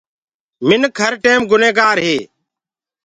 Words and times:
انسآن 0.67 0.91
هر 1.01 1.13
ٽيم 1.23 1.41
گُني 1.49 1.69
گآري 1.77 2.15